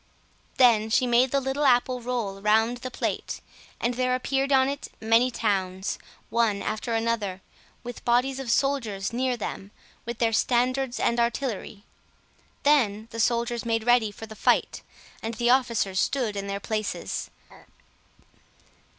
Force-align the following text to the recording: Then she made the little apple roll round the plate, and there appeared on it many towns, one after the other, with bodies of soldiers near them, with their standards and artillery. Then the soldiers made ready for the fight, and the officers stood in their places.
Then 0.57 0.89
she 0.89 1.05
made 1.05 1.29
the 1.29 1.39
little 1.39 1.63
apple 1.63 2.01
roll 2.01 2.41
round 2.41 2.77
the 2.77 2.89
plate, 2.89 3.39
and 3.79 3.93
there 3.93 4.15
appeared 4.15 4.51
on 4.51 4.67
it 4.67 4.87
many 4.99 5.29
towns, 5.29 5.99
one 6.31 6.63
after 6.63 6.99
the 6.99 7.07
other, 7.07 7.43
with 7.83 8.03
bodies 8.03 8.39
of 8.39 8.49
soldiers 8.49 9.13
near 9.13 9.37
them, 9.37 9.69
with 10.03 10.17
their 10.17 10.33
standards 10.33 10.99
and 10.99 11.19
artillery. 11.19 11.83
Then 12.63 13.09
the 13.11 13.19
soldiers 13.19 13.63
made 13.63 13.83
ready 13.83 14.11
for 14.11 14.25
the 14.25 14.35
fight, 14.35 14.81
and 15.21 15.35
the 15.35 15.51
officers 15.51 15.99
stood 15.99 16.35
in 16.35 16.47
their 16.47 16.59
places. 16.59 17.29